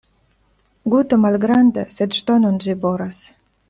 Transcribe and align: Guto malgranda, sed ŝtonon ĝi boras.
Guto 0.93 1.21
malgranda, 1.27 1.87
sed 1.99 2.19
ŝtonon 2.23 2.61
ĝi 2.67 2.79
boras. 2.85 3.27